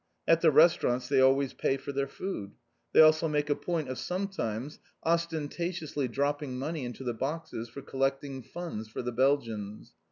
[0.27, 2.53] At the restaurants they always pay for their food.
[2.91, 8.41] They also make a point of sometimes ostentatiously dropping money into the boxes for collecting
[8.41, 9.93] funds for the Belgians.